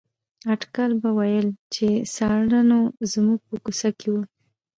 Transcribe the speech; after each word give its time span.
اټکل 0.53 0.91
به 1.01 1.09
ویل 1.17 1.47
چې 1.73 1.87
ساړه 2.15 2.61
نو 2.71 2.79
زموږ 3.11 3.39
په 3.49 3.55
کوڅه 3.63 3.89
کې 3.99 4.07
وو. 4.11 4.21